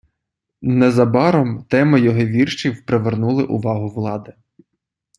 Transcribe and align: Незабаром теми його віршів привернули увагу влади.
Незабаром 0.61 1.63
теми 1.63 2.01
його 2.01 2.17
віршів 2.23 2.85
привернули 2.85 3.43
увагу 3.43 3.87
влади. 3.87 4.33